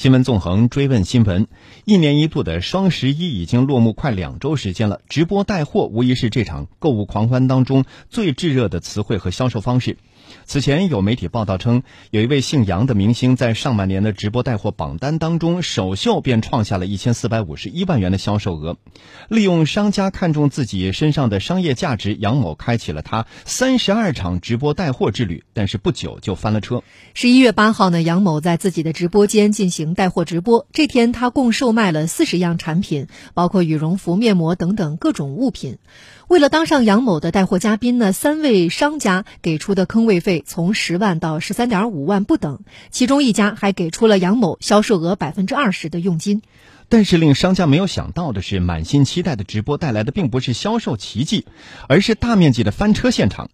[0.00, 1.46] 新闻纵横追问新闻，
[1.84, 9.98] 一年一度的双十一已经落幕快两周时间了，直播带货无疑是这场购物狂欢当中最炙热的词汇和销售方式。
[10.44, 18.76] 此前有媒体报道称，有一位姓杨的明星在上半年的直播带货榜单当中，首秀便创下了一千四百五十一万元的销售额。
[19.28, 26.82] 利用商家看中自己身上的商业价值，杨某开启了他三十二场直播带货之旅，但是不久就翻了车。
[27.14, 35.78] 十一月八号呢，杨某在自己的直播间进行带货直播，这天他共售卖了四十样产品，包括羽绒服、面膜等等各种物品。
[36.30, 42.60] 为了当上杨某的带货嘉宾呢，三位商家给出的坑位费从十万到十三点五万不等，
[42.92, 46.42] 其中一家还给出了杨某销售额百分之二十的佣金。
[46.88, 51.46] 但是令商家没有想到的是，满心期待的直播带来的并不是销售奇迹，
[51.88, 53.50] 而是大面积的翻车现场。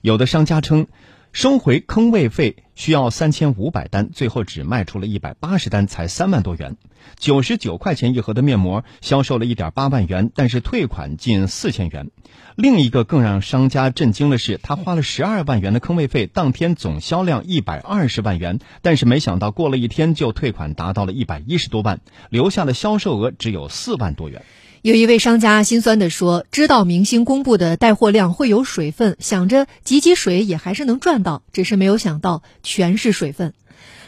[0.00, 0.86] 有的商家称。
[1.32, 6.76] 收回坑位费需要三千五百单，最后只卖出了一百八十单，才三万多元。
[7.18, 12.10] 九十九块钱一盒的面膜销售了一点八万元，但是退款近四千元。
[12.56, 24.42] 另一个更让商家震惊的是，他花了十二万元的坑位费，当天总销量一百二十万元，但是没想到过了一天就退款达到了一百一十多万，留下的销售额只有四万多元。
[24.82, 33.52] 有一位商家心酸地说：“知道明星公布的带货量会有水分，想着挤挤水也还是能赚到，只是没有想到全是水分。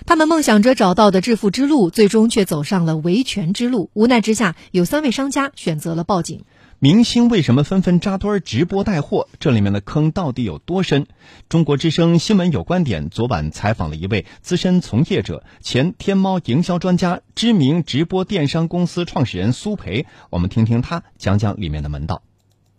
[0.06, 3.90] 他们梦想着找到的致富之路，最终却走上了维权之路。
[3.92, 6.42] 无奈之下，有三位商家选择了报警。”
[6.84, 9.28] 明星为什么纷纷扎堆直播带货？
[9.38, 11.06] 这里面的坑到底有多深？
[11.48, 22.24] 中国之声新闻有观点昨晚采访了一位资深从业者、前天猫营销专家、知名直播电商公司创始人苏培，我们听听他讲讲里面的门道。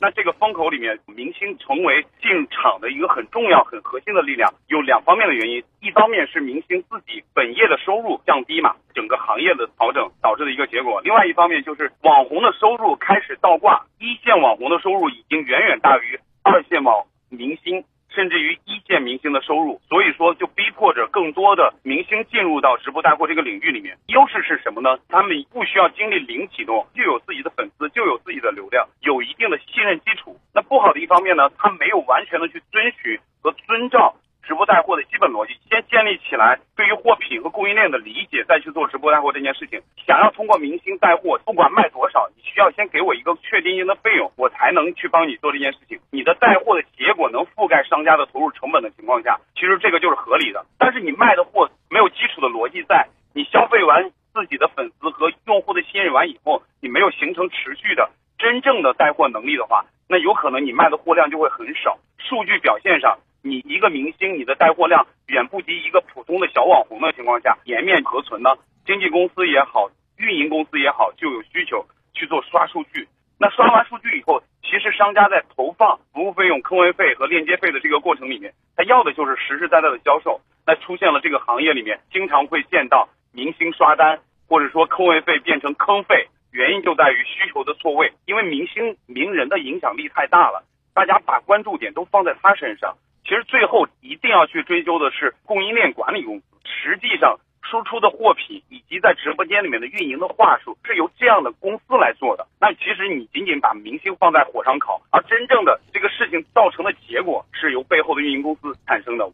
[0.03, 5.63] 那这个风口里面，明星成为进场的一个很重要、很核心的力量，有两方面的原因。
[5.79, 10.99] 一方面是明星自己本业的收入降低嘛，整个行业的调整导致的一个结果。
[11.05, 17.85] 另外一方面就是网红的收入开始倒挂，一线网红的收入已经远远大于二线网明星。
[18.13, 23.97] 甚至于一线明星的收入，所以说就逼迫着更多的明星进入到直播带货这个领域里面。
[24.07, 24.97] 优势是什么呢？
[25.09, 30.37] 他们不需要经历零启动，就有自己的粉丝，就有自己的流量，有一定的信任基础。
[30.53, 34.15] 那不好的一方面呢，他没有完全的去遵循和遵照。
[34.45, 39.79] 直播带货的基本逻辑，先建立起来对于货品和供应链的理解，再去做直播带货这件事情。
[40.05, 42.27] 想要通过明星带货，不管卖多少，
[42.63, 45.99] 要先给我一个确定性的费用，我才能去帮你做这件事情。
[46.11, 50.65] 你的带货的结果能覆盖商家的投入成本的情况下，其实这个就是合理的。
[50.79, 58.09] 但是你卖的货没有基础的逻辑，在你消费完自己的粉丝和用户的信任完以后，你没有形成持续的
[58.39, 61.99] 真正的带货能力的话，那有可能你卖的货量就会很少。
[62.17, 63.19] 数据表现上。
[63.45, 68.55] 你一个明星，你的带货量远不及一个普通的小网红的情况下，颜面何存呢？
[68.85, 71.85] 经纪公司也好，运营公司也好，就有需求
[72.23, 73.05] 去做刷数据。
[73.37, 80.39] 那刷完数据以后，其实商家在投放服务费用、坑位费和链接费的这个过程里面，他要的就是实实在在的销售。
[80.65, 90.63] 那出现了这个行业里面经常会见到明星刷单，或者说坑位费变成坑费，原因就在于需求的错位，因为明星名人的影响力太大了，
[90.93, 92.95] 大家把关注点都放在他身上。
[93.25, 102.45] 其实最后一定要去追究的是供应链管理公司，实际上输出的货品以及在直播间里面的运营的话术是由这样的公司来做的。
[102.59, 109.31] 那其实你仅仅把明星放在火上烤，而真正的这个事情造成的结果是由背后的运营公司产生的。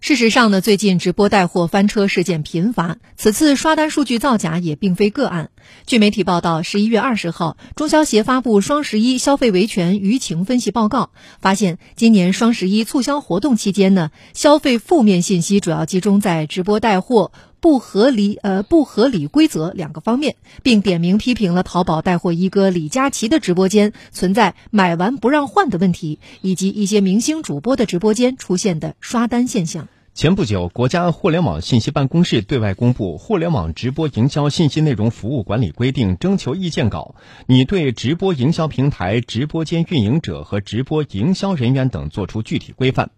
[0.00, 5.50] 事实上呢，最近直播带货翻车事件频发，此次刷单数据造假也并非个案。
[5.86, 11.10] 据媒体报道，十一月二十号，中消协发布双十一消费维权舆情分析报告，
[11.40, 29.88] 发现今年双十一促销活动期间呢，消费负面信息主要集中在直播带货不合理呃不合理规则两个方面，并点名批评了淘宝带货一哥李佳琦的直播间存在买完不让换的问题，以及一些明星主播的直播间出现的刷单现象。
[30.14, 37.14] 前不久，国家互联网信息办公室对外公布《互联网直播营销信息内容服务管理规定》征求意见稿，
[37.46, 43.10] 拟对直播营销平台、直播间运营者和直播营销人员等作出具体规范。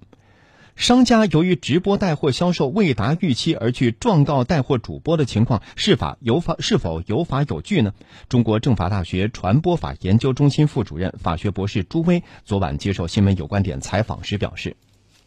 [0.76, 7.92] 商家由于直播带货销售未达预期而去状告带货主播的情况，是法有法是否有法有据呢？
[8.28, 14.76] 中国政法大学传播法研究中心副主任、法学博士朱威昨晚接受新闻有观点采访时表示。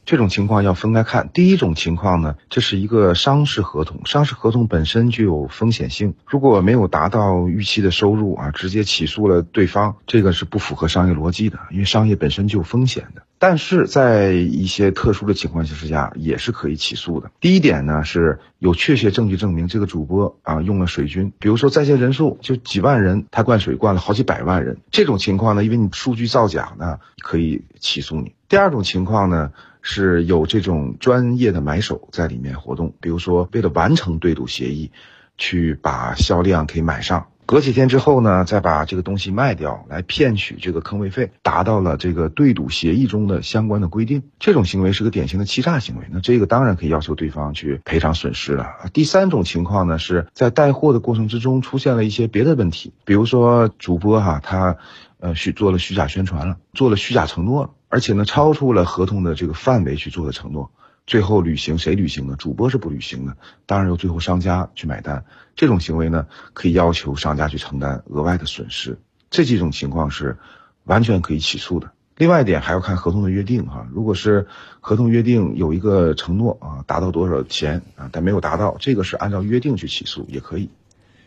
[0.05, 1.29] 这种情况要分开看。
[1.33, 6.15] 第一种情况呢，这是一个商事合同，商事合同本身就有风险性。
[6.25, 13.22] 如果没有达到预期的收入啊，直接起诉了对方，这个是不符合商业逻辑的，因为商业本身就有风险的。
[13.45, 17.29] 但是在一些特殊的情况之下，也是可以起诉的。
[17.41, 28.33] 第一点呢，是有确切证据证明这个主播啊用了水军，比如说在线人数就几万人，他灌水灌了好几百万人，这种情况呢，因为你数据造假呢，可以起诉你。
[28.47, 29.51] 第二种情况呢，
[29.81, 34.89] 是有这种专业的买手在里面活动，比如说为了完成对赌协议，
[35.37, 37.27] 去把销量给买上。
[37.45, 44.23] 隔几天之后呢，再把这个东西卖掉，来骗取这个坑位费，达到了这个对赌协议中的相关的规定。
[44.39, 48.67] 这种行为是个典型的欺诈行为，那这个当然可以要求对方去赔偿损失了。
[48.93, 54.77] 第三种情况呢，是在带货的过程之中出现了一些别的问题，比如说主播哈他，
[55.19, 60.71] 呃虚做了虚假宣传了，做了虚假承诺了，而且呢超出了合同的这个范围去做的承诺。
[61.05, 62.35] 最后履行谁履行呢？
[62.37, 63.35] 主播是不履行的，
[63.65, 65.25] 当然由最后商家去买单。
[65.55, 68.99] 这种行为呢，可以要求商家去承担额外的损失。
[69.29, 70.37] 这几种情况是
[70.85, 71.91] 完全可以起诉的。
[72.15, 74.47] 另外一点还要看合同的约定哈，如果是
[74.79, 80.69] 合同约定有一个承诺啊，达到多少钱啊，但没有达到，这个是按照约定去起诉也可以。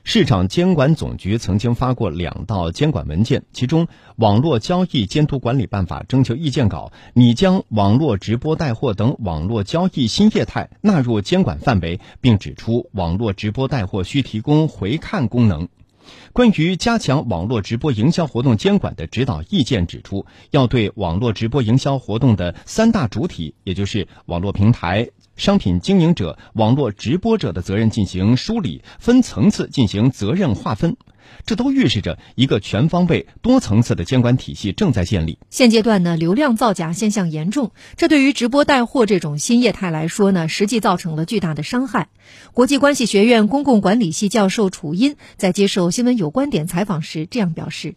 [0.08, 15.66] 市场监管总局曾经发过两道监管文件，其中《网络交易监督管理办法》征求意见稿拟将网络直播带货等网络交易新业态纳入监管范围，并指出网络直播带货需提供回看功能。
[16.32, 30.96] 关于加强网络直播营销活动监管的指导意见指出，要对网络直播营销活动的三大主体，也就是网络平台、商品经营者、网络直播者的责任进行梳理，分层次进行责任划分。
[31.44, 35.38] 这都预示着一个全方位、多层次的监管体系正在建立。
[35.50, 42.08] 现阶段呢，流量造假现象严重，这对于直播带货这种新业态来说呢，实际造成了巨大的伤害。
[42.52, 47.94] 国际关系学院公共管理系教授楚音在接受《新闻有观点》采访时这样表示。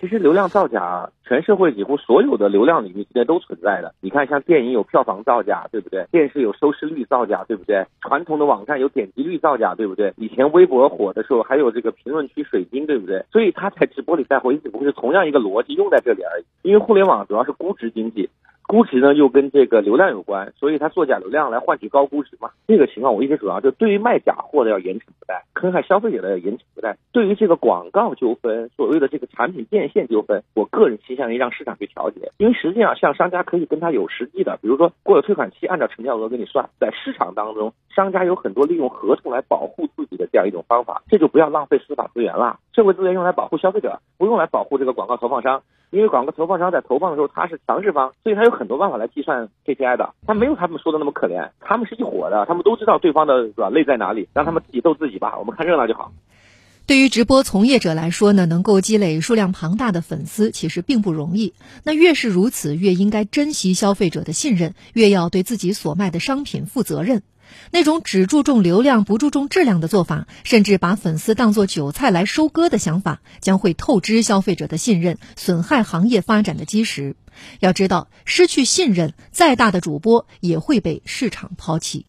[0.00, 3.92] 其实流量造假，全社会几乎所有的流量领域现在都存在的。
[4.00, 6.06] 你看，像电影有票房造假，对不对？
[6.12, 7.84] 电视有收视率造假，对不对？
[8.02, 10.14] 传统的网站有点击率造假，对不对？
[10.16, 13.24] 以前微博火的时候，还有这个评论区水军，对不对？
[13.32, 16.44] 所以他在直播里带货，只不过是同样一个逻辑用在这里而已。
[16.62, 18.30] 因为互联网主要是估值经济。
[18.68, 22.50] 估值呢又跟这个流量有关，所以它作假流量来换取高估值嘛。
[22.66, 26.98] 这个情况我一直主要就对于卖假货的要严惩不贷，坑害消费者的要严惩不贷。
[27.10, 36.68] 对于这个广告纠纷，所谓的这个产品变现纠纷，我个人倾向于让市场去调节，因为实际上像商家可以跟他有实际的，比如说过了退款期，按照成交额给你算。
[36.78, 42.58] 在市场当中，商家有很多利用合同来保护自己的这样一种方法，这就不要浪费司法资源了。
[42.74, 45.62] 社会资源用来保护消费者，不用来保护这个广告投放商。
[45.90, 50.14] 因为广告投放商在投放的时候，他是强势方，所以他有很多办法来计算 KPI 的。
[50.26, 56.12] 他没有他们说的那么可怜，他们是一伙的，他们都知道对方的软肋在哪里，让他们自己斗自己吧，我们看热闹就好。
[56.88, 61.52] 对于直播从业者来说呢，能够积累数量庞大的粉丝，其实并不容易。
[61.84, 67.22] 那越是如此，越应该珍惜消费者的信任，越要对自己所卖的商品负责任。
[67.70, 77.16] 那种只注重流量不注重质量的做法，甚至把粉丝当作韭菜来收割的想法，将会透支消费者的信任，损害行业发展的基石。
[77.60, 82.06] 要知道，失去信任，再大的主播也会被市场抛弃。